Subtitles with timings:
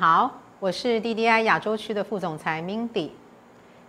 [0.00, 3.10] 好，我是 DDI 亚洲区的副总裁 Mindy，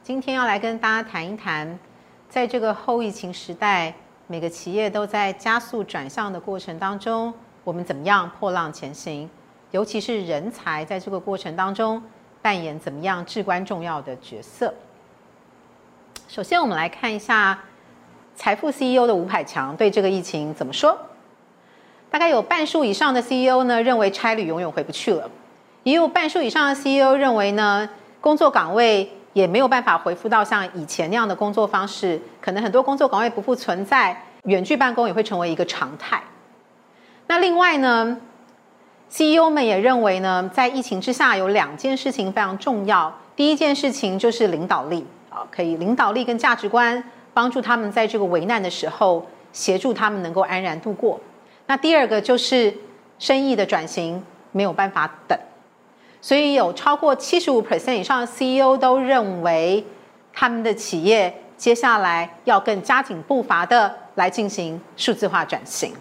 [0.03, 1.79] 今天要来跟大家谈一谈，
[2.27, 3.95] 在这个后疫情时代，
[4.27, 7.33] 每个企业都在加速转向的过程当中，
[7.63, 9.29] 我们怎么样破浪前行？
[9.71, 12.03] 尤其是人才在这个过程当中
[12.41, 14.73] 扮演怎么样至关重要的角色？
[16.27, 17.57] 首先，我们来看一下
[18.35, 20.99] 财富 CEO 的吴海强对这个疫情怎么说。
[22.09, 25.31] 大概有半数以上的 CEO 呢认为差旅永远回不去了。
[25.83, 36.21] 也有半数以上的 CEO 认为呢，工作岗位也没有办法恢复到像以前那样的工作方式，可能很多工作岗位不复存在，远距办公也会成为一个常态。
[37.27, 38.17] 那另外呢
[39.09, 43.11] ，CEO 们也认为呢，在疫情之下有两件事情非常重要。
[43.35, 51.19] 第一件事情就是领导力啊，可以领导力跟价值观帮助他们在这个危难的时候协助他们能够安然度过。
[51.65, 52.71] 那第二个就是
[53.17, 55.39] 生意的转型没有办法等。
[56.21, 59.83] 所以有超过七十五 percent 以上的 CEO 都认为，
[60.31, 65.91] 他们的企业接下来要更加紧步伐的来进行数字化转型。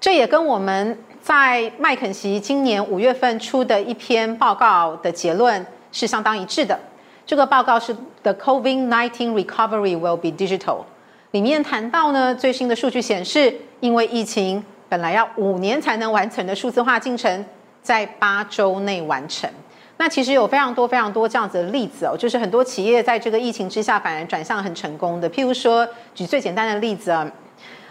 [0.00, 6.78] 这也跟我们在麦肯锡今年五月份出的一篇报告的结论是相当一致的。
[7.26, 10.84] 这个报告是 The COVID-19 Recovery Will Be Digital，
[11.32, 17.44] 里面谈到呢，最新的数据显示，因为疫情本来要五年才能完成的数字化进程。
[17.86, 19.48] 在八周内完成。
[19.96, 25.30] 那其实有非常多非常多这样子的例子哦，就是很多企业在这个疫情之下反而转向很成功的。
[25.30, 27.30] 譬如说，举最简单的例子啊，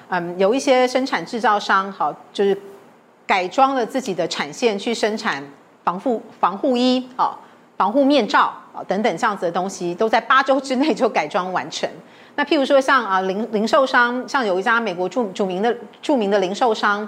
[0.09, 2.55] 嗯，有一些生产制造商，好，就是
[3.25, 5.41] 改装了自己的产线去生产
[5.85, 7.39] 防护防护衣啊、
[7.77, 11.89] 防护面罩啊等等这样子的东西，都在八周之内就改装完成。
[12.35, 17.08] 那譬如说像啊零零售商，像有一家美国著著名的著名的零售商。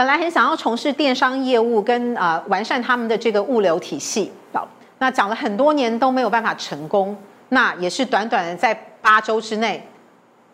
[0.00, 4.66] 本来很想要从事电商业务，跟啊完善他们的这个物流体系，好，
[4.96, 7.14] 那讲了很多年都没有办法成功，
[7.50, 8.72] 那也是短短的在
[9.02, 9.86] 八周之内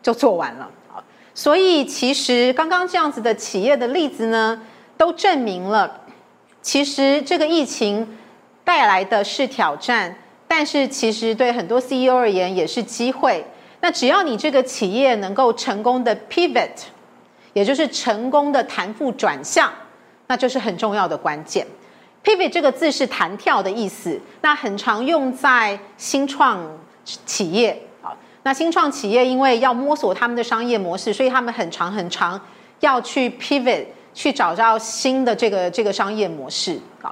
[0.02, 1.00] 就做完了，好，
[1.32, 4.60] 所以其实刚刚这样子的企业的例子呢，
[4.96, 6.00] 都证明了，
[6.60, 8.18] 其实这个疫情
[8.64, 10.12] 带来的是挑战，
[10.48, 13.46] 但是其实对很多 CEO 而言也是机会，
[13.80, 16.70] 那只要你这个企业能够成功的 pivot。
[17.56, 19.72] 也就是成功的弹复转向，
[20.26, 21.66] 那就是很重要的关键。
[22.22, 26.62] Pivot 这个字是弹跳的意思，那很常用在新创
[27.24, 28.12] 企业啊。
[28.42, 32.38] 那新创企业因为要摸索他们的商业模式，所以他们很长很长
[32.80, 37.10] 要去 Pivot 去找到新的这个这个商业模式啊。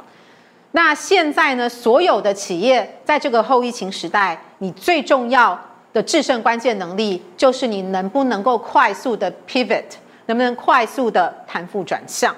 [0.72, 5.58] 那现在呢，所有的企业在这个后疫情时代，你最重要
[5.94, 9.84] 的制胜关键能力就是你能不能够快速的 Pivot。
[10.26, 12.34] 能不能快速的弹富转向？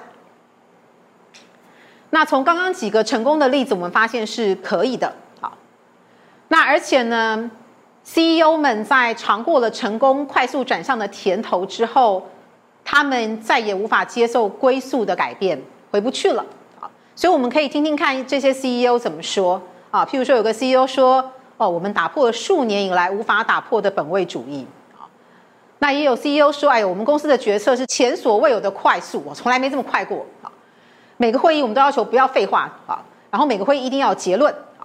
[2.09, 5.13] 那从刚刚几个成功的例子，我们发现是可以的。
[5.41, 5.57] 好，
[6.47, 7.51] 那而且呢
[8.05, 12.25] ，CEO 们在尝过了成功快速转向的甜头之后，
[12.85, 15.61] 他们再也无法接受归宿的改变，
[15.91, 16.45] 回不去了。
[16.79, 19.61] 好，所以我们可以听听看这些 CEO 怎么说
[19.91, 20.05] 啊。
[20.05, 24.65] 譬如说，有个 CEO 说：“哦，我们打破了数年以来无法打破的本位主义。”
[25.79, 30.51] 那也有 CEO 说：“哎，我们公司的决策是前所未有的快速，我从来没这么快过啊！
[31.17, 34.81] 每个会议我们都要求不要废话啊，然后每个会议一定要有结论啊。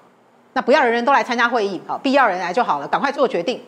[0.53, 3.61] 那不要人人都来参加会议啊，必要人来就好了，赶快做决定。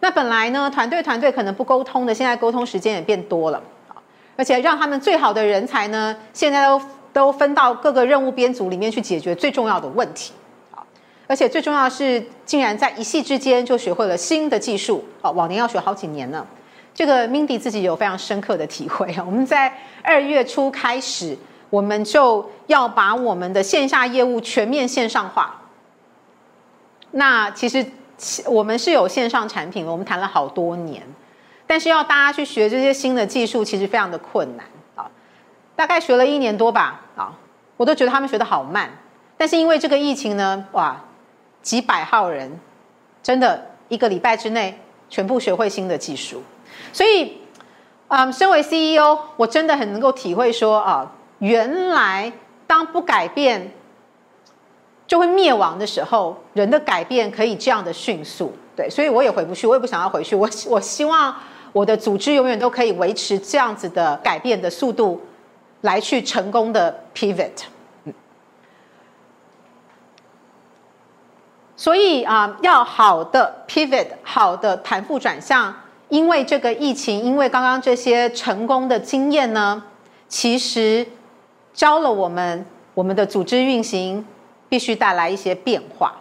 [0.00, 3.62] 那本来呢，团队团队可能不沟通的，现在沟通时间也变多了，
[4.36, 6.80] 而且让他们最好的人才呢，现在都
[7.12, 10.32] 都分到各个任务编组里面去解决最重要的问题。”
[11.30, 16.44] 而且最重要的是，竟然在一夕之间就学会了新的技术哦，往年要学好几年呢。
[16.92, 19.22] 这个 Mindy 自己有非常深刻的体会啊。
[19.24, 21.38] 我们在二月初开始，
[21.70, 25.54] 我们就要把我们的线下业务全面线上化。
[27.12, 27.86] 那其实
[28.46, 31.00] 我们是有线上产品，我们谈了好多年，
[31.64, 34.66] 但是要大家去学这些新的技术，其实非常的困难
[34.96, 35.08] 啊。
[35.76, 37.32] 大概学了一年多吧啊，
[37.76, 38.90] 我都觉得他们学的好慢。
[39.36, 41.00] 但是因为这个疫情呢，哇！
[41.62, 42.58] 几百号人，
[43.22, 44.78] 真的一个礼拜之内
[45.08, 46.42] 全部学会新的技术，
[46.92, 47.38] 所以，
[48.08, 52.32] 嗯，身为 CEO，我真的很能够体会说啊，原来
[52.66, 53.72] 当不改变
[55.06, 61.34] 就会灭亡的时候，人的改变可以这样的迅速，对，所以我也回不去，我也不想要回去，我我希望
[61.72, 65.20] 我的组织永远都可以维持这样子的改变的速度，
[65.82, 67.50] 来去成功的 pivot。
[71.80, 75.74] 所以啊，要好的 pivot，好的弹复转向，
[76.10, 79.82] 因为这个疫情，因为刚刚这些成功的经验呢，
[80.28, 81.06] 其实
[81.72, 84.22] 教了我们，我们的组织运行
[84.68, 86.12] 必须带来一些变化，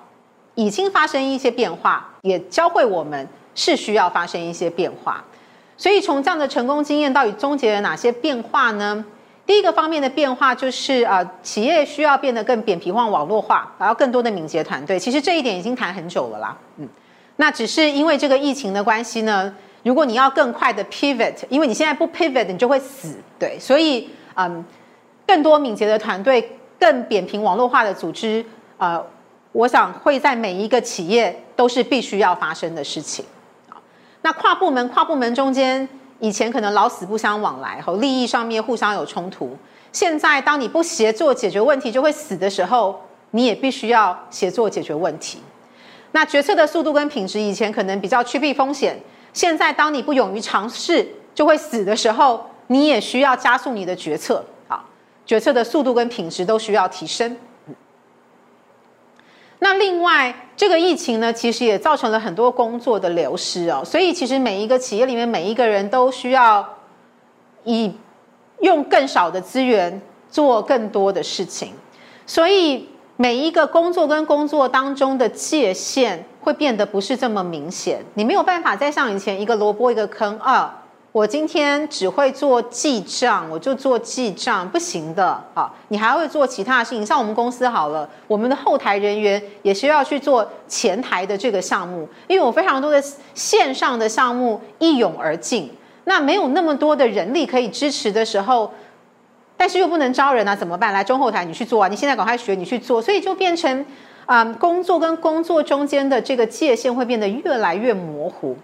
[0.56, 5.22] 已经发生一些变化，也教会我们是需要发生一些变化。
[5.76, 9.04] 所以从这样的成功经验，到底终结了哪些变化呢？
[9.50, 15.00] 第一个方面的变化就是啊，企业需要变得更扁平化、网络化，然后更多的敏捷团队。
[15.00, 16.88] 其实这一点已经谈很久了啦，嗯，
[17.38, 19.52] 那只是因为这个疫情的关系呢。
[19.82, 24.64] 如果你要更快的 pivot，因为你现在不 pivot，你就会死，对，所以嗯，
[25.26, 28.46] 更多敏捷的团队、更扁平网络化的组织，
[28.78, 29.04] 呃，
[29.52, 33.26] 我想会在每一个企业都是必须要发生的事情。
[34.22, 35.90] 那跨部门、跨部门中间。
[36.20, 39.58] 以前可能老死不相往来，和利益上面互相有冲突。
[39.92, 43.02] 现在当你不协作解决问题就会死的时候，
[43.32, 45.42] 你也必须要协作解决问题。
[46.12, 49.00] 那决策的速度跟品质，以前可能比较趋避风险，
[49.34, 54.44] 现在当你不勇于尝试就会死的时候，你也需要加速你的决策。
[54.68, 54.84] 好，
[55.26, 57.38] 决策的速度跟品质都需要提升。
[59.62, 63.84] 那另外，这个疫情呢，其实也造成了很多工作的流失哦。
[63.84, 66.66] 所以，其实每一个企业里面，每一个人都需要
[67.66, 67.94] 以
[68.62, 71.74] 用更少的资源做更多的事情。
[72.26, 78.02] 所以，每一个工作跟工作当中的界限会变得不是这么明显。
[78.14, 80.79] 你没有办法再像以前一个萝卜一个坑啊。
[81.12, 85.44] 我今天只会做记账，我就做记账，不行的。
[85.56, 93.04] 好，你还会做其他的事情，像我们公司好了，我们的后台人员也需要去做前台的这个项目，因为我非常多的
[93.34, 95.72] 线上的项目一涌而进，
[96.04, 98.72] 那没有那么多的人力可以支持的时候，
[99.58, 100.94] 但是又不能招人啊，怎么办？
[100.94, 103.84] 来中后台你去做啊，你现在赶快学，你去做，所以就变成
[104.28, 108.56] 啊，工作跟工作中间的这个界限会变得越来越模糊。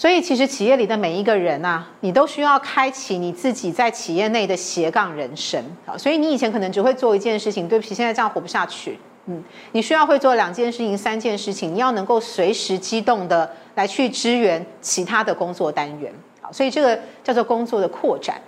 [0.00, 5.92] 所以，其实企业里的每一个人啊，你都需要开启你自己在企业内的斜杠人生啊。
[5.98, 8.98] 所以，你以前可能只会做一件事情，对不起，现在这样活不下去。
[9.26, 16.10] 嗯，你需要会做两件事情、三件事情，你要能够随时机动的来去支援其他的工作单元。
[16.40, 18.40] 好，所以这个叫做工作的扩展。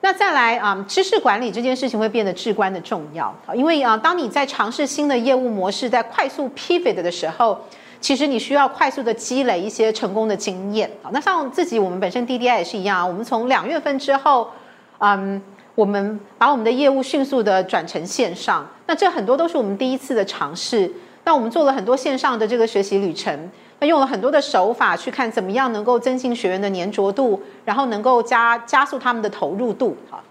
[0.00, 7.56] 那再来啊，知识管理这件事情会变得至关的重要啊，因为啊，当你在尝试新的业务模式，在快速 pivot 的时候。
[8.00, 11.10] 其实你需要快速的积累一些成功的经验啊。
[11.12, 13.06] 那像自己，我们本身 DDI 也是一样啊。
[13.06, 14.50] 我们从两月份之后，
[14.98, 15.40] 嗯，
[15.74, 18.66] 我们把我们的业务迅速的转成线上。
[18.86, 20.90] 那这很多都是我们第一次的尝试。
[21.24, 30.24] 那我们做了很多线上的这个学习旅程，那用了很多的手法去看怎么样能够增进学员的粘着度，然后能够加加速他们的投入度啊。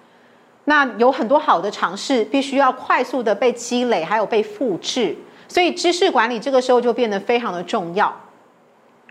[0.66, 5.16] 那有很多好的尝试，必须要快速的被积累，还有被复制。
[5.50, 8.16] 所以知识管理这个时候就变得非常的重要，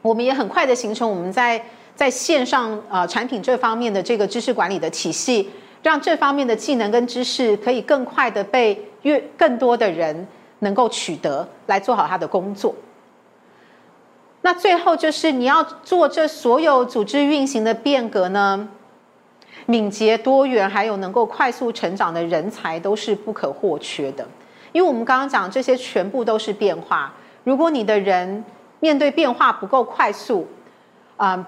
[0.01, 1.63] 我们也很快的形成我们在
[1.95, 5.51] 在线上呃产品这方面的这个知识管理的体系，
[5.83, 10.27] 让这方面的技能跟知识可以更快的被越更多的人
[10.61, 12.75] 能够取得来做好他的工作。
[14.43, 18.69] 那最后就是你要做这所有组织运行的变革呢，
[19.67, 24.25] 敏捷多元还有能够快速成长的人才都是不可或缺的。
[24.73, 27.13] 因为我们刚刚讲这些全部都是变化，
[27.45, 28.45] 如果你的人
[28.81, 30.47] 面对变化不够快速，
[31.17, 31.47] 啊，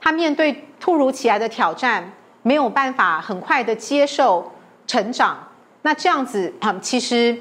[0.00, 4.52] 他面对突如其来的挑战没有办法很快的接受
[4.86, 5.38] 成长，
[5.82, 7.36] 那这样子啊，其实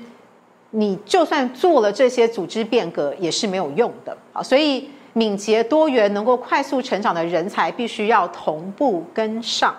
[0.72, 4.43] 你就算做了这些组织变革也是没有用的啊。
[4.43, 9.74] 所以敏捷多元能够快速成长的人才必须要同步跟上。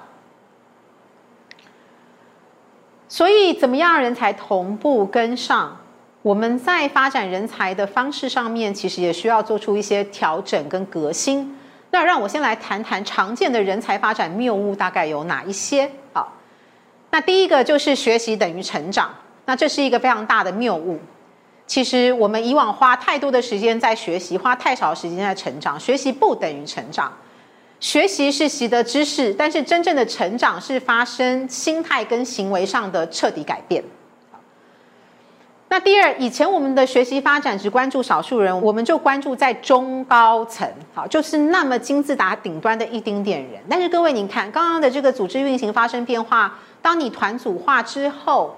[3.08, 5.76] 所以，怎么样人才同步跟上？
[6.22, 11.56] 我们在发展人才的方式上面，其实也需要做出一些调整跟革新。
[11.92, 15.88] 那让我先来谈谈常见的人才发展谬误大概有哪一些？
[16.12, 16.32] 好，
[17.10, 20.98] 那第一个就是学习等于成长，那这是一个非常大的谬误。
[21.68, 27.12] 其实我们以往花太多的时间在学习，花太少时间在成长，学习不等于成长。
[27.78, 33.84] 学习是习得知识，但是真正的成长是发生心态跟行为上的彻底改变。
[35.68, 43.60] 那第二，以前我们的学习发展只关注少数人，我们就关注在中高层，好，就是那么金字塔顶端的一丁点人。
[43.68, 48.56] 但是各位，您看刚刚的这个组织运行发生变化，当你团组化之后。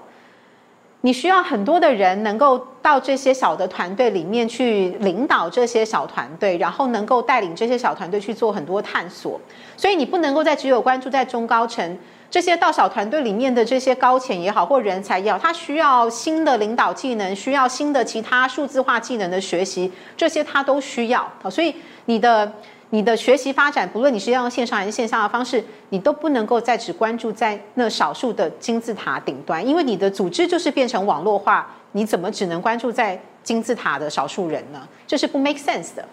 [1.01, 9.39] 你需要很多的人能够到这些小的团队里面去领导这些小团队，然后能够带领这些小团队去做很多探索。
[9.77, 11.97] 所以你不能够再只有关注在中高层
[12.29, 21.25] 这些到小团队里面的这些高潜也好或人才也好，他需要新的领导技能，需要新的其他数字化技能的学习，这些他都需要。
[21.41, 21.73] 好，所以
[22.05, 22.51] 你的
[22.91, 34.87] 你的学习发展，不论你是要用线上还是线下的方式，你都不能够再只关注在那少数的金字塔顶端，因为你的组织就是变成网络化，你怎么只能关注在金字塔的少数人呢？
[35.05, 36.03] 这是不 make sense 的。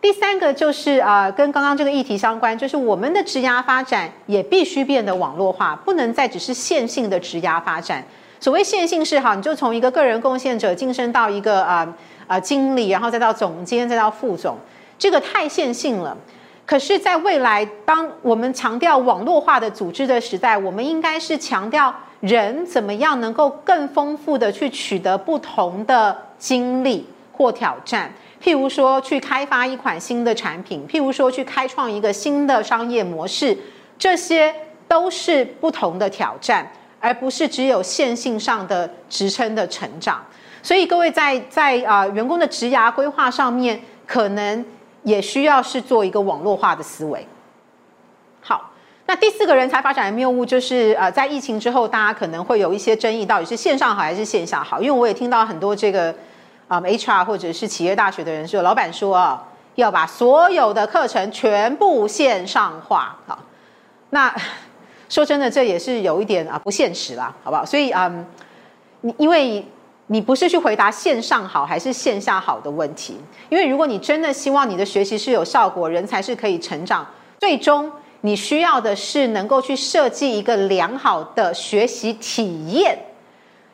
[0.00, 8.02] 第三个就是啊，跟刚刚这个议题相关，就是我们的职涯发展也必须变得网络化，不能再只是线性的职涯发展。
[8.40, 11.94] 所谓线性是哈，你就从一个个人贡献者晋升到一个啊
[12.28, 14.56] 啊经理，然后再到总监，再到副总。
[14.98, 16.16] 这个太线性了，
[16.66, 28.12] 可是，在未来，当我们强调网络化的组织的时代，我们应该是强调人怎么样能够更丰富的去取得不同的经历或挑战。
[28.42, 33.56] 譬如说，去开发一款新的产品，譬如说，去开创一个新的商业模式，
[33.96, 34.52] 这些
[34.88, 40.22] 都是不同的挑战，而不是只有线性上的职称的成长。
[40.60, 44.64] 所以，各位在在啊员工的职涯规划上面，可能。
[45.08, 47.26] 也需要是做一个网络化的思维。
[48.40, 48.70] 好，
[49.06, 54.80] 那第四个人才发展的谬误就是，呃，在疫情之后，大家可能会有一些争议，到底是线上好还是线下好？
[54.80, 56.14] 因为我也听到很多这个
[56.68, 63.16] 啊，HR 或者是企业大学的人说，老板说啊，要把所有的课程全部线上化。
[63.26, 63.38] 好，
[64.10, 64.34] 那
[65.08, 67.64] 说真的，这也是有一点啊不现实啦，好不好？
[67.64, 68.26] 所以嗯，
[69.00, 69.64] 你因为。
[70.10, 73.14] 你不是去回答线上好还是线下好的问题，
[73.50, 77.06] 因为如果你真的希望你的学习是有效果，人才是可以成长，
[77.38, 82.98] 最终你需要的是能够去设计一个良好的学习体验，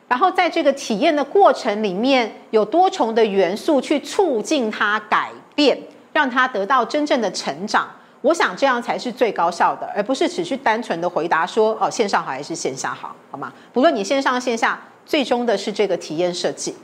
[0.09, 5.77] 然后在这个体验的过程里面有多重的元素去促进它改变，
[6.11, 7.87] 让它得到真正的成长。
[8.21, 13.53] 我想这样才是最高效的，而不是只去单纯的回答说哦线上好还是线下好，好吗？
[13.71, 14.77] 不论你线上线下。
[15.05, 16.75] 最终的是这个体验设计。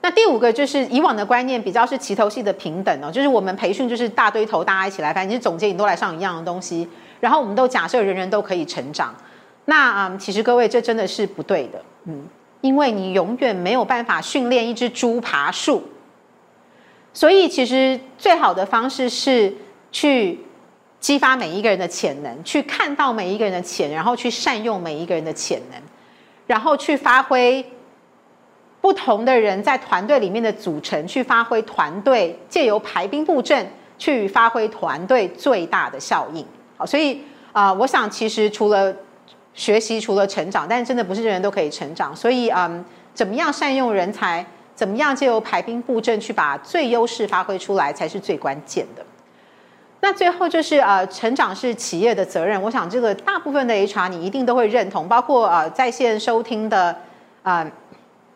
[0.00, 6.86] 那第五个就是以往的观念比较是齐头系的平等哦，就是我们培训就是大堆头大家一起来，反正你是总监，你都来上一样的东西，
[7.20, 9.14] 然后我们都假设人人都可以成长。
[9.64, 12.26] 那啊，其实各位这真的是不对的，嗯，
[12.60, 15.82] 因为你永远没有办法训练一只猪爬树，
[17.14, 19.54] 所以其实最好的方式是
[19.90, 20.38] 去
[21.00, 25.80] 激发每一个人的潜能，去看到每一个人的潜，然后去善用每一个人的潜能。
[26.46, 27.64] 然后去发挥
[28.80, 36.44] 不同的人在团队里面的组成，去发挥团队借由排兵布阵去发挥团队最大的效应。
[36.76, 37.22] 好，所以
[37.52, 38.94] 啊，我想其实除了
[39.54, 42.14] 学习，除了成长，但是真的不是人人都可以成长。
[42.14, 42.84] 所以嗯，
[43.14, 49.06] 怎么样善用人才，怎么样借由排兵布阵去把最优势发挥出来，才是最关键的。
[50.04, 52.60] 那最后就是呃，成长是企业的责任。
[52.60, 56.94] 我想这个大部分的 HR 你一定都会认同，包括呃在线收听的
[57.42, 57.66] 啊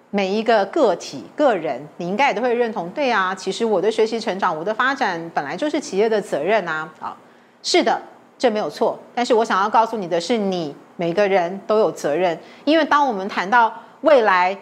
[0.08, 2.88] 每一个个体个人，你应该也都会认同。
[2.88, 6.90] 对啊，其实我的学习成长，我的发展本来就是企业的责任啊。
[7.00, 7.14] 啊，
[7.62, 8.00] 是的，
[8.38, 8.98] 这没有错。
[9.14, 13.70] 但是我想要告诉你的是，你每个人都有责任，因为当我们谈到
[14.00, 14.56] 未来。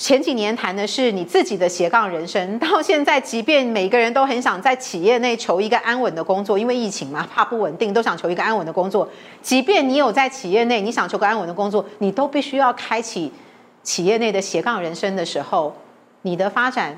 [0.00, 9.08] 前几年谈的是你自己的斜杠人生， 到现在，即便每个人都很想在企业内求一个安稳的工作，因为疫情嘛，怕不稳定，都想求一个安稳的工作。
[9.42, 13.32] 即便你有在企业内，你想求个安稳的工作，你都必须要开启
[13.82, 15.74] 企业内的斜杠人生的时候，
[16.22, 16.96] 你的发展，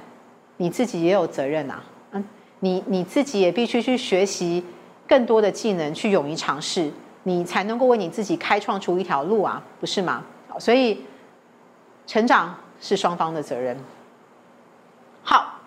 [0.59, 1.83] 你自己也有责任呐。
[2.13, 2.23] 嗯，
[2.59, 4.63] 你你自己也必须去学习
[5.09, 6.93] 更多的技能，去勇于尝试，
[7.23, 10.23] 你才能够为你自己开创出一条路啊，不是吗？
[10.59, 11.03] 所以
[12.07, 12.55] 成长。
[12.81, 13.77] 是双方的责任。
[15.23, 15.61] 好，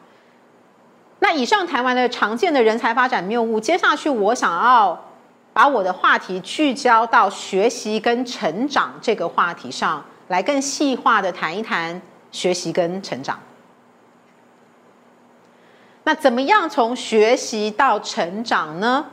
[1.19, 5.05] 那以上谈完了常见的人才发展谬误，接下去我想要
[5.53, 12.01] 把我的话题聚焦到学习跟成长这个话题上来，更细化的谈一谈
[12.31, 13.39] 学习跟成长。
[16.05, 19.05] 那怎么样从学习到成长呢？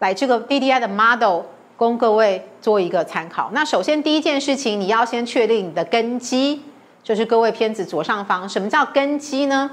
[0.00, 1.42] 来，这个 DDI 的 model
[1.76, 3.50] 供各位做一个参考。
[3.54, 6.62] 那首先第一件事情，你要先确定你的根基。
[7.04, 9.70] 就是各位片子左上方，什么叫根基呢？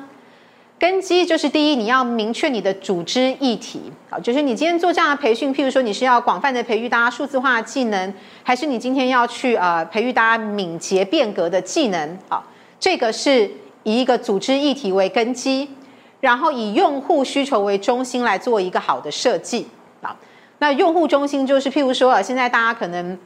[0.78, 12.44] 根基就是第一，你要明确你的组织议题啊，就是你今天做这样的培训，譬如说你是要广泛的培育大家数字化技能，还是你今天要去呃培育大家敏捷变革的技能啊？
[12.80, 13.50] 这个是
[13.84, 15.70] 以一个组织议题为根基，
[16.20, 19.68] 然后以用户需求为中心来做一个好的设计
[20.02, 20.18] 啊。
[20.58, 23.18] 那用户中心就是譬如说啊，现在大家可能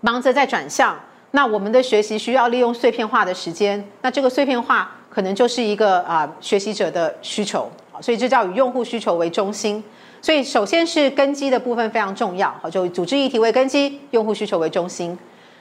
[0.00, 0.98] 忙着在转向。
[1.32, 7.70] 那我们的学习需要利用碎片化的时间，那这个碎片化可能就是一个啊学习者的需求，
[8.00, 9.82] 所以这叫以用户需求为中心。
[10.20, 15.18] 所以首先是根基的部分非常重要，好，就组织议题为根基，用户需求为中心。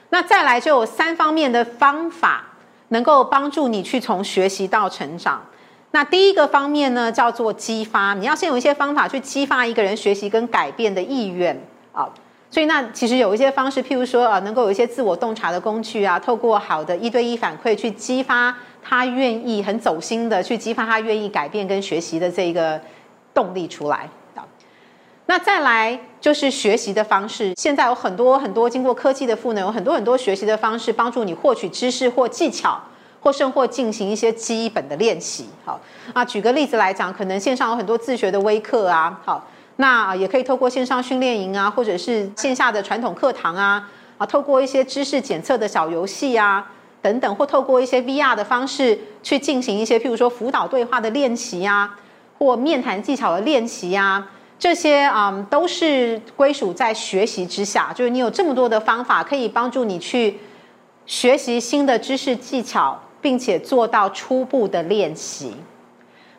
[0.09, 2.43] 那再来就有三方面的方法，
[2.89, 5.41] 能够帮助你去从学习到成长。
[5.91, 11.59] 那第一个方面呢，叫做激发，你要先有一些方法去激发一个人学习跟改变的意愿
[11.91, 12.07] 啊。
[12.51, 18.53] 所以那其实有一些方式，譬如说啊，能够有一些自我洞察的工具啊，透过好的一对一反馈去激发
[18.83, 22.79] 他愿意很走心的去激发他愿意改变跟学习的这个
[23.33, 24.45] 动力出来啊。
[25.27, 32.77] 那再来就是学习的方式，现在有很多很多经过科技的赋能，有很多很多学习的方式，帮助你获取知识或技巧，
[33.21, 35.45] 或甚或进行一些基本的练习。
[35.63, 35.79] 好
[36.11, 39.47] 啊，举个例子来讲，可能线上有很多自学的微课啊，好，
[39.81, 46.71] 那也可以透过线上训练营啊，或者是线下的传统课堂啊，啊，透过一些知识检测的小游戏啊
[47.01, 51.95] 等等，或透过一些 VR 的方式去进行一些，譬如说辅导对话的练习呀，
[52.37, 54.27] 或面谈技巧的练习呀。
[54.59, 60.37] 这些啊都是归属在学习之下，就是你有这么多的方法可以帮助你去
[61.07, 65.55] 学习新的知识技巧，并且做到初步的练习。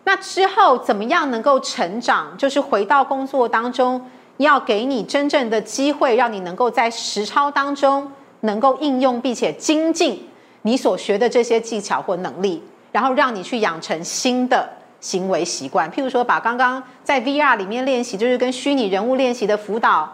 [0.05, 2.37] 那之后怎么样能够成长？
[2.37, 10.29] 就是回到工作当中，要给你真正的机会，让你能够在实操当中能够应用，并且精进
[10.63, 14.69] 你所学的这些技巧或能力，然后让你去养成新的。
[15.03, 20.09] 行为习惯，譬如说，把刚刚在 VR 里面练习，就是跟虚拟人物练习的辅导，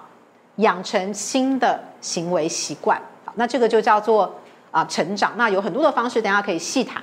[0.57, 2.99] 养成新的行为习惯。
[3.27, 4.35] 好那这个就叫做
[4.71, 5.35] 啊成长。
[5.37, 7.03] 那有很多的方式，等下可以细谈。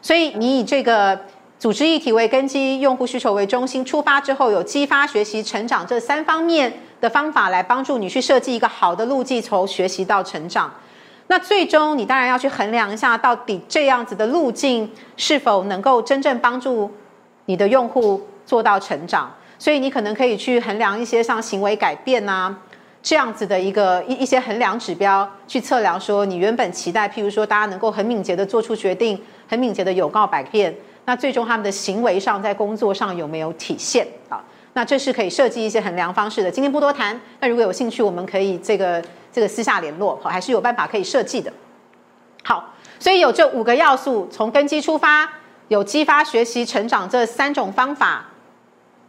[0.00, 1.20] 所以你以这个
[1.60, 10.72] 组织一体为根基，用户需求为中心出发之后，有激发学习成长这三方面的方法来帮助你去设计一个好的路径，从学习到成长。
[11.26, 16.90] 那最终你当然要去衡量一下，到底这样子的路径是否能够真正帮助。
[17.44, 22.56] 你的用户做到成长，所以你可能可以去衡量一些像行为改变呐
[23.02, 30.72] 这样子的一个一一些衡量指标，去测量说你原本期待，譬如说大家能够很敏捷的做出决定，很敏捷的有告百变，
[31.10, 34.40] 那最终他们的行为上在工作上有没有体现啊？
[34.74, 36.48] 那这是可以设计一些衡量方式的。
[36.48, 41.52] 今天不多谈，那如果有兴趣，我们可以这个这个私下联络，好，还是有办法可以设计的。
[42.44, 45.28] 好，所以有这五个要素，从根基出发。
[45.66, 48.24] 有激发学习成长这三种方法，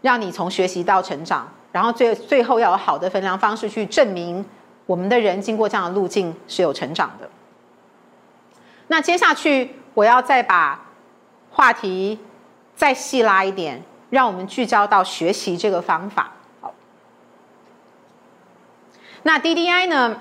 [0.01, 4.43] 让你从学习到成长，然后最最后要有好的衡量方式去证明
[4.87, 7.29] 我们的人经过这样的路径是有成长的。
[8.87, 10.79] 那接下去我要再把
[11.51, 12.17] 话题
[12.75, 16.31] 再细拉一点，让我们聚焦到学习这个方法。
[19.23, 20.17] 那 DDI 呢？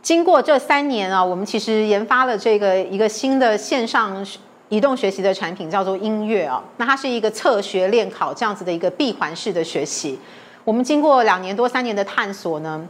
[0.00, 4.26] 经过这三年啊，我们其实研发了这个一个新的线上
[4.70, 6.64] 移动学习的产品，叫做音乐啊。
[6.78, 10.18] 那它是一个测学练考这样子的一个闭环式的学习。
[10.64, 12.88] 我们经过两年多三年的探索呢，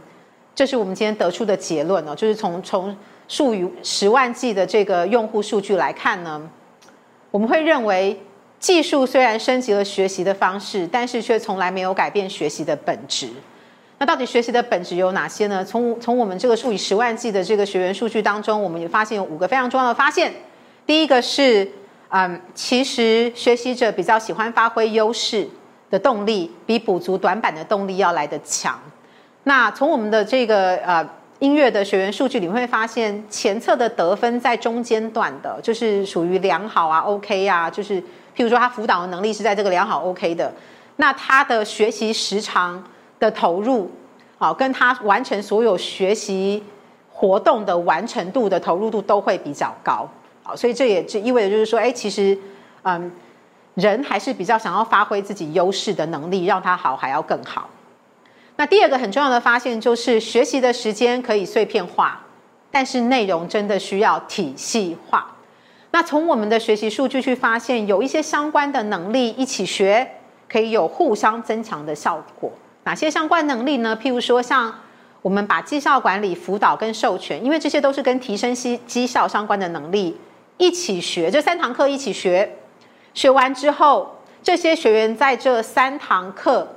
[0.55, 2.95] 这是我们今天得出的结论哦，就是从从
[3.31, 6.41] 数以十万计的这个用户数据来看呢，
[7.31, 8.21] 我们会认为
[8.59, 13.29] 技术虽然升级了学习的方式，但是却从来没有改变学习的本质。
[13.99, 15.63] 那到底学习的本质有哪些呢？
[15.63, 20.33] 从从我们这个数以十万计的这个学员数据当中，我们也发现有五个非常重要的发现。
[20.85, 21.65] 第一个是，
[22.09, 25.47] 嗯，其实学习者比较喜欢发挥优势
[25.89, 28.77] 的动力，比补足短板的动力要来得强。
[29.43, 31.07] 那从我们的这个呃
[31.41, 38.01] 音乐的学员数据，你会发现前侧的得分在中间段的，就是属于良好啊，OK 啊，就是
[38.35, 40.53] 譬如说他辅导的能力是在这个良好 OK 的，
[40.95, 42.83] 那他的学习时长。
[43.21, 43.87] 的投入，
[44.39, 46.63] 好，跟他完成所有学习
[47.07, 50.09] 活动的完成度的投入度都会比较高，
[50.41, 52.35] 好，所以这也就意味着就是说，哎，其实，
[52.81, 53.11] 嗯，
[53.75, 57.69] 人还是比较想要发挥自己优势的能力，让他好还要更好。
[58.61, 62.21] 那第二个很重要的发现就是，学习的时间可以碎片化，
[62.69, 65.35] 但是内容真的需要体系化。
[65.89, 70.07] 那从我们的学习数据去发现，有一些相关的能力一起学，
[70.47, 72.51] 可以有互相增强的效果。
[72.83, 73.97] 哪些相关能力呢？
[73.99, 74.71] 譬如说，像
[75.23, 80.15] 我们把绩效管理、辅导跟授权，因为这些都是跟提升绩绩效相关的能力，
[80.57, 81.31] 一起学。
[81.31, 82.57] 这三堂课一起学，
[83.15, 86.75] 学完之后，这些学员在这三堂课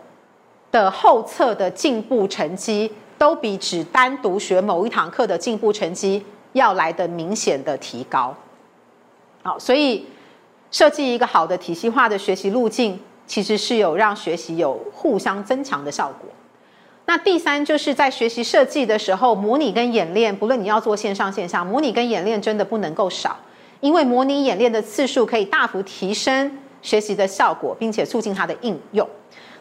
[0.75, 6.21] 的后侧的进步成绩，都比只单独学某一堂课的进步成绩
[6.55, 8.35] 要来的明显的提高。
[9.45, 10.05] 好，所以
[10.73, 12.99] 设计一个好的体系化的学习路径。
[13.27, 16.29] 其实是有让学习有互相增强的效果。
[17.07, 23.35] 那第三就是在学习设计的时候，模拟跟演练，不论你要做线上线下，模拟跟演练真的不能够少，
[23.81, 29.09] 因为模拟演练的次数可以大幅提升学习的效果，并且促进它的应用。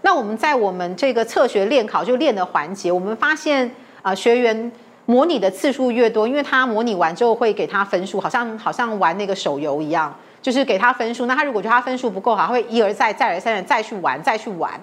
[0.01, 4.71] 那我们在我们这个测学练考就练的环节，我们发现啊，学员
[5.05, 11.25] 模拟的次数越多，因为他模拟完之后会给他分数，好像好像玩那个手游一样，就是给他分数。
[11.25, 14.77] 那他如果觉得他分数不够好，会一而再、再而三的再去玩、再去玩。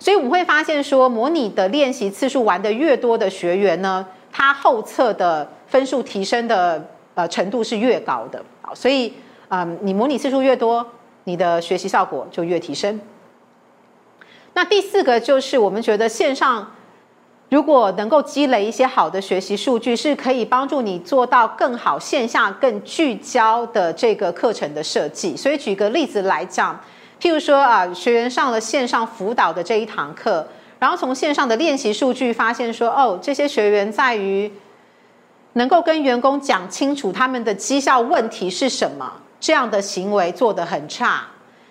[0.00, 8.44] 所以我们会发现说，模拟的练习次数玩的越多的学员呢，他后测的分数提升的呃程度是越高的。
[8.60, 9.14] 好，所以
[9.48, 10.84] 嗯，你模拟次数越多，
[11.24, 13.00] 你的学习效果就越提升。
[14.54, 16.70] 那第四个就是我们觉得线上。
[17.50, 25.36] 如果能够积累一些好的学习数据，是可以帮助你做到更好线下更聚焦的这个课程的设计。
[25.36, 26.80] 所以举个例子来讲，
[27.20, 30.48] 譬如说啊，学员上了线上辅导的这一堂课，
[30.80, 34.50] 然后从线上的练习数据发现说，哦，这些学员在于
[35.52, 39.12] 能够跟员工讲清楚他们的绩效问题是什么，
[39.44, 41.26] 这样的行为做得很差。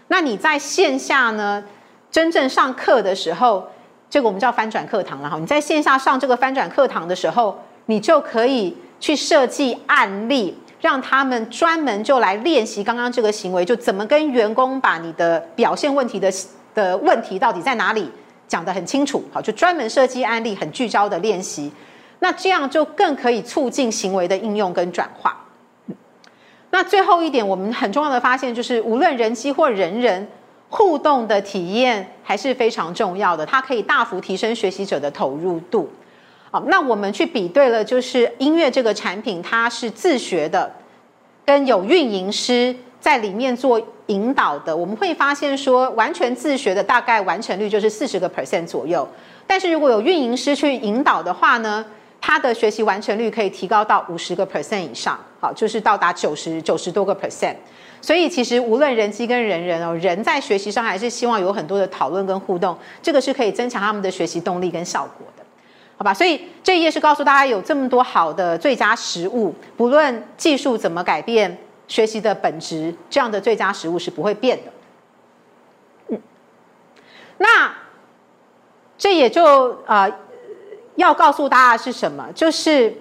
[0.09, 1.63] 那你在线下呢，
[2.11, 3.67] 真正上课的时候。
[4.13, 16.31] 这个我们叫翻转课堂了哈，你在线下上这个翻转课堂的时候，你就可以去设计案例，让他们专门就来练习刚刚这个行为，就怎么跟员工把你的表现问题的
[16.75, 18.07] 的问题到底在哪里
[18.47, 21.71] 讲得很清楚，好，就专门设计案例，很聚焦的练习，
[22.19, 25.35] 那这样就更可以促进行为的应用跟转化。
[26.73, 30.27] 那最后一点，我们很重要的发现就是，无论人机或人人。
[30.75, 35.87] 互动的体验还是非常重要的，它可以大幅提升学习者的投入度。
[36.49, 40.71] 好，那我们去比对了，就是音乐这个产品，它是自学的，
[41.45, 49.07] 跟有运营师在里面做引导的，我们会发现说，完全自学的大概完成率就是四十个 percent 左右，
[49.45, 51.85] 但是如果有运营师去引导的话呢，
[52.25, 57.53] 它的学习完成率可以提高到五十个 percent 以上，好，就是到达九十九十多个 percent。
[58.01, 65.43] 所以其实无论人机跟人人哦，人在学习上还是希望有很多的讨论跟互动，这个是可以增强他们的学习动力跟效果的，
[65.97, 66.13] 好吧？
[66.13, 71.57] 所以这一页是告诉大家有这么多好的最佳食物，不论技术怎么改变
[71.89, 74.71] 学习的本质，这样的最佳食物是不会变的。
[76.07, 76.21] 嗯，
[77.39, 77.73] 那
[78.97, 80.09] 这也就啊
[80.95, 82.27] 要告诉大家是什么？
[82.33, 82.93] 就是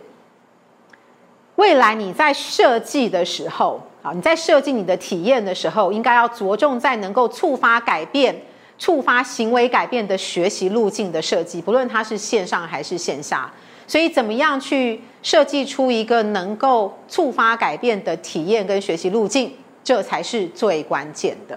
[1.57, 3.81] 未来你在设计的时候。
[4.03, 8.35] 啊，你在设计你的体验的时候，应该要着重在能够触发改变、
[8.77, 13.49] 触发行为改变的学习路径的设计，不论它是线上还是线下。
[13.87, 21.57] 所以，怎么样去设计出一个能够触发改变的体验跟学习路径，这才是最关键的。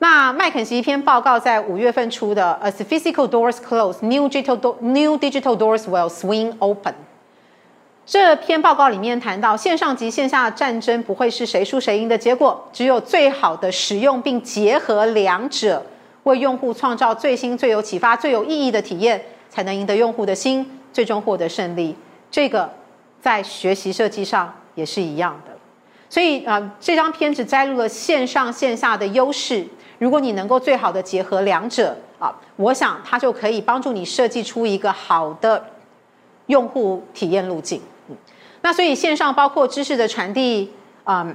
[0.00, 6.94] 那麦肯锡一篇报告在五月份出的，As physical doors close, new digital new digital doors will swing open。
[8.04, 15.82] 这篇报告里面谈到，线上及线下战争不会是谁输谁赢的结果，只有最好的使用并结合两者，
[16.24, 21.96] 为用户创造最新、最有启发、最有意义的体验，才能赢得用户的心，最终获得胜利。
[22.30, 22.70] 这个
[23.22, 25.52] 在学习设计上也是一样的。
[26.10, 29.66] 所以啊，这张片子摘录了线上线下的优势。
[30.04, 35.64] 如果你能够最好的结合两者啊，我想它就可以帮助你设计出一个好的
[36.48, 37.80] 用户体验路径。
[38.10, 38.16] 嗯
[38.60, 40.70] 那所以线上包括知识的传递，
[41.04, 41.34] 嗯，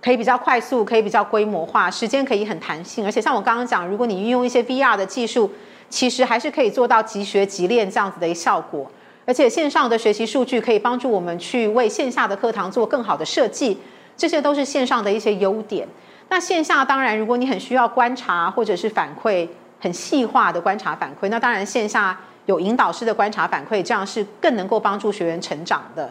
[0.00, 5.50] 可以比较快速，可以比较规模化，时间可以很弹性，而且像我刚刚讲，如果你运用一些 VR 的技术，
[5.90, 8.90] 其实还是可以做到即学即练这样子的一个效果。
[9.26, 13.76] 而且线上的学习数据可以帮助我们去为线下的课堂做更好的设计，
[14.16, 15.86] 这些都是线上的一些优点。
[16.30, 19.46] 那线下当然，如果你很需要观察或者是反馈
[19.80, 22.16] 很细化的观察反馈，那当然线下
[22.46, 26.08] 有引导式的观察反馈，这样是更能够帮助学员成长的。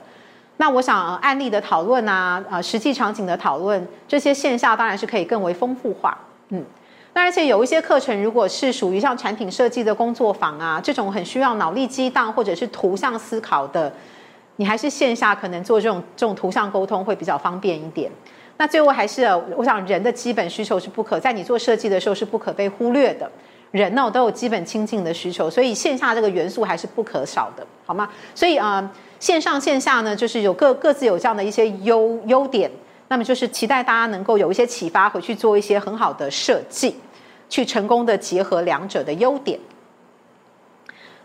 [0.57, 6.17] 那我想案例的讨论啊，呃，实际场景的讨论，这些线下当然是可以更为丰富化，
[6.49, 6.65] 嗯，
[7.13, 13.89] 那而且有一些课程，如果是属于像产品设计的工作坊啊，这种很需要脑力激荡或者是图像思考的，
[14.57, 18.11] 你还是线下可能做这种这种图像沟通会比较方便一点。
[18.59, 19.23] 那最后还是，
[19.55, 23.27] 我想人的基本需求是不可在你做设计的时候是不可被忽略的，
[23.71, 28.07] 人呢都有基本亲近的需求，所以线下这个元素还是不可少的，好吗？
[28.35, 28.91] 所以啊。
[29.19, 32.71] 线上线下呢，就是有各各自有这样的一些优优点，
[33.09, 36.95] 那么就是期待大家能够有一些启发，回去做一些很好的设计，
[37.49, 39.59] 去成功的结合两者的优点。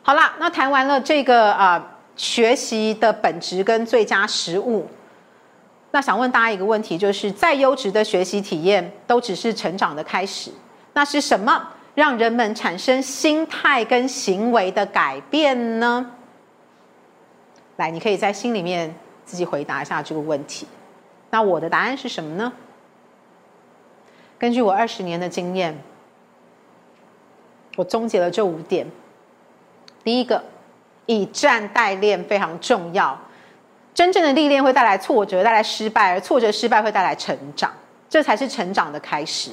[0.02, 4.84] 好啦，那谈完了这个啊学习的本质跟最佳实物，
[5.94, 10.50] 那想问大家一个问题，就是再优质的学习体验都只是成长的开始，
[10.92, 16.10] 那是什么让人们产生心态跟行为的改变呢？
[17.76, 18.92] 来，你可以在心里面
[19.24, 20.66] 自己回答一下这个问题。
[21.30, 22.52] 那我的答案是什么呢？
[24.36, 25.80] 根据我二十年的经验，
[27.76, 28.84] 我终结了这五点。
[30.02, 30.42] 第一个，
[31.06, 33.16] 以战代练非常重要。
[33.94, 37.72] 真正的历练会带来挫折，带来失败，而挫折失败会带来成长，
[38.10, 39.52] 这才是成长的开始。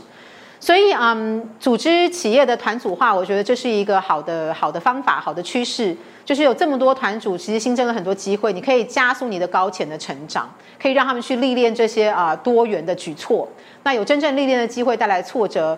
[0.60, 5.95] 所以，嗯，组织企业的团组化，我觉得这是一个好的好的方法，好的趋势。
[6.23, 10.47] 就是有这么多团组，其实新增了很多机会，你可以加速你的高潜的成长，
[10.80, 13.47] 可以让他们去历练这些啊多元的举措。
[13.84, 15.77] 那有真正历练的机会，带来挫折，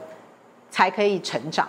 [0.70, 1.66] 才可以成长。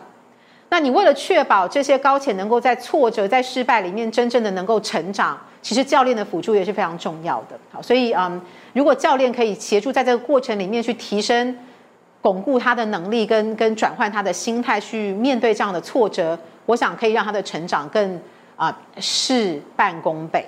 [0.74, 7.56] 那你为了确保这些高潜能够在挫折、在失败里面真正的能够成长，其实教练的辅助也是非常重要的。
[7.70, 11.56] 好，所以嗯，如果教练可以协助在这个过程里面去提升。
[12.20, 18.20] 巩固他的能力，跟跟转换他的心态去面对这样的挫折，我想可以让他的成长更
[18.56, 20.44] 啊事半功倍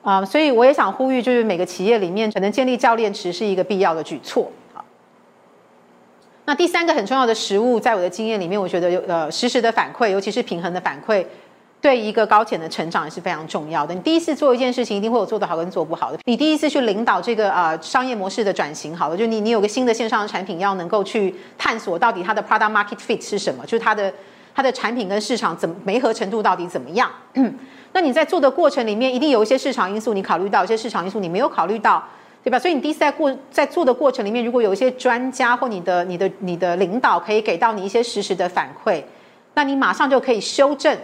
[0.00, 4.50] 啊，所以我也想呼吁，就是每个企业里面可能建立教练池是一个必要的举措。
[6.48, 11.22] 那第三个很重要的实物，在我的经验里面，我觉得有呃实时的反馈，尤其是平衡的反馈。
[11.78, 13.94] 对一个高潜的成长也是非常重要的。
[13.94, 16.18] 你第一次做一件事情，一定会有做得好跟做不好的。
[16.24, 24.10] 你第一次去领导这个呃商业模式的转型，好了，就你你有个新的线上的产品，要能够去探索到底它的 product market fit 是什么，就是它的
[24.54, 27.10] 它的产品跟市场怎么媒合程度到底怎么样。
[27.92, 32.02] 那你在做的过程里面，一定有一些市场因素你考虑到，一些市场因素你没有考虑到，
[32.42, 32.58] 对吧？
[32.58, 39.02] 所以你第一次在过在做的过程里面，如果有一些专家或你的你的你的领导可以给到你一些实时的反馈，
[39.54, 40.96] 那你马上就可以修正。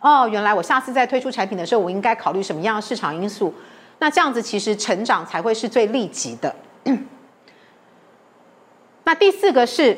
[0.00, 3.52] 哦，原来我下次在推出产品的时候，我应该考虑什么样的市场因素？
[3.98, 6.54] 那这样子其实成长才会是最立即的。
[9.04, 9.96] 那第四个是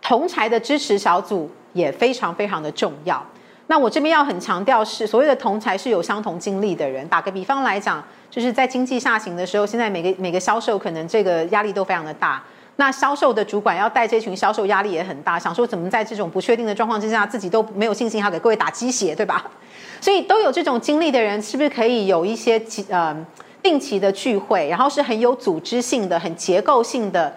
[0.00, 3.24] 同才的支持小组也非常非常的重要。
[3.68, 7.06] 那我这边要很强调是，所谓的同才是有相同经历的人。
[7.08, 12.42] 打个比方来讲，就是在经济下行的时候，现在每个每个销售可能这个压力都非常的大。
[12.76, 19.44] 那销售的主管要带这群销售，压力也很大，想说怎么在这种不确定的状况之下，自己都没有信心，要给各位打鸡血，对吧？
[20.00, 23.14] 所以都有这种经历的人，是不是可以有一些呃
[23.62, 27.32] 定期的聚会，然后是很有组织性的、很结构性的，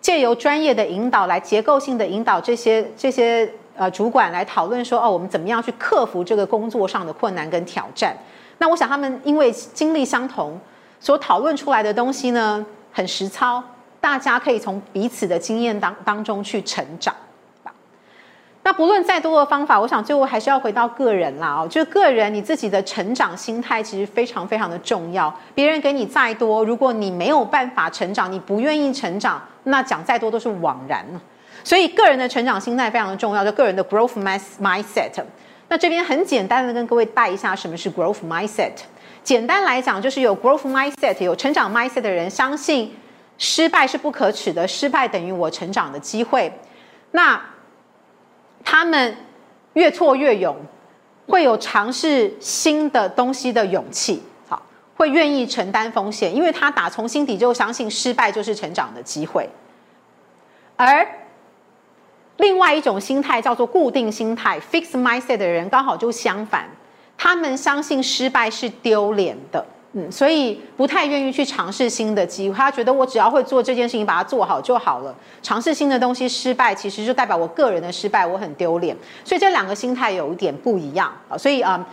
[0.00, 3.48] 借由专业的引导来结构性的引导这些这些
[3.80, 8.14] 呃主管来讨论说，哦，我们怎么样去克服这个工作上的困难跟挑战？
[8.58, 10.60] 那我想他们因为经历相同，
[11.00, 13.64] 所讨论出来的东西呢，很实操。
[13.98, 17.14] 大家可以从彼此的经验当当中去成长，
[18.62, 25.34] 那不论再多的方法，我想最后还是要回到个人啦哦，就个人你自己的成长心态其实非常非常的重要。
[25.54, 31.04] 别人给你再多，如果你没有办法成长，你不愿意成长，那讲再多都是枉然
[31.64, 34.14] 所以个人的成长心态非常重要，就个人的 growth
[34.60, 35.12] mindset。
[35.68, 38.72] 那这边很简单的跟各位带一下什么是 growth mindset。
[39.22, 42.96] 简单来讲，就是有 growth mindset 有成长 mindset 的人相信。
[43.42, 46.52] 失败是不可耻的，失败等于我成长的机会。
[47.12, 47.42] 那
[48.62, 49.16] 他们
[49.72, 50.54] 越挫越勇，
[51.26, 54.60] 会有尝试新的东西的勇气，好，
[54.94, 59.48] 会愿意承担风险，因为他打从心底就相信失败就是成长的机会。
[60.76, 61.08] 而
[62.40, 66.68] 另外一种心态叫做固定心态 （fixed mindset） 的人，刚好就相反，
[67.16, 69.64] 他们相信失败是丢脸的。
[69.92, 72.54] 嗯，所以不太愿意去尝试新的机会。
[72.54, 75.12] 他觉得我只要会做这件事情，把它做好就好了。
[75.42, 78.96] 尝试新的东西失败，其实就代表我个人的失败，我很丢脸。
[79.24, 81.36] 所以这两个心态有一点不一样啊。
[81.36, 81.84] 所以啊，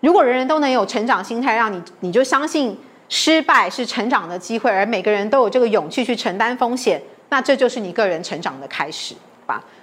[0.00, 2.74] 如果人人都能有成长心态，让你你就相信
[3.10, 9.14] 失败是成长的机会，而每个人都有这个勇气去承担风险，那这就是你个人成长的开始。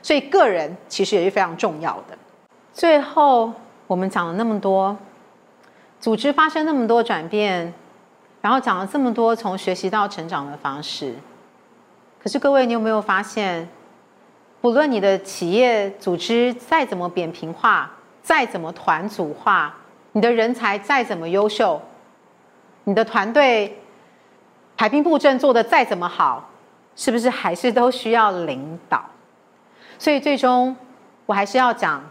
[0.01, 2.17] 所以个人其实也是非常重要的。
[2.73, 3.51] 最后
[3.87, 4.97] 我们讲了那么多。
[5.99, 7.71] 组织发生那么多转变，
[8.41, 11.13] 然后讲了这么多从学习到成长的方式，
[12.19, 13.69] 可是各位，你有没有发现，
[14.61, 17.91] 不论你的企业组织再怎么扁平化，
[18.23, 19.77] 再怎么团组化，
[20.13, 21.79] 你的人才再怎么优秀，
[22.85, 23.79] 你的团队
[24.75, 26.49] 排兵布阵做的再怎么好，
[26.95, 29.05] 是不是还是都需要领导？
[30.01, 30.75] 所以最终
[31.27, 32.03] 我还是要讲，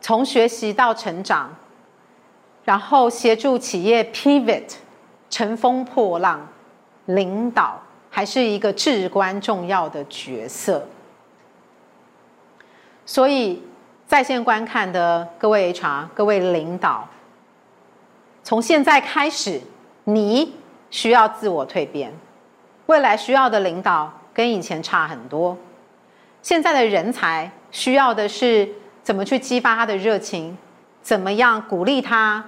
[0.00, 1.54] 从学习到成长。
[2.64, 4.74] 然后协助企业 pivot，
[5.30, 6.44] 乘风破浪，
[7.04, 10.88] 领导还是一个至关重要的角色。
[13.04, 13.62] 所以
[14.08, 17.08] 在线观看的各位 HR、各位领导，
[18.42, 19.60] 从现在开始，
[20.02, 20.52] 你
[20.90, 22.12] 需要自我蜕变。
[22.86, 25.56] 未来需要的领导跟以前差很多。
[26.46, 28.68] 现在的人才需要的是
[29.02, 30.56] 怎么去激发他的热情，
[31.02, 32.44] 怎么样鼓励他。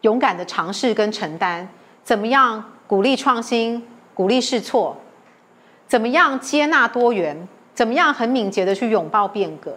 [0.00, 1.68] 勇敢的尝试跟承担，
[2.02, 4.96] 怎么样鼓励创新，鼓励试错，
[5.86, 9.76] 怎么样接纳多元，怎么样很敏捷的去拥抱变革，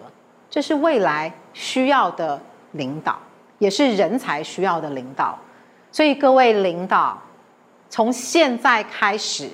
[0.49, 3.19] 这是未来需要的领导，
[3.57, 5.37] 也是人才需要的领导。
[5.91, 7.21] 所以各位领导，
[7.89, 9.49] 从现在开始，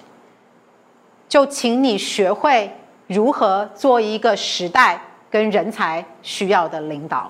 [1.28, 2.72] 就请你学会
[3.08, 7.30] 如何做一个时代跟人才需要的领导。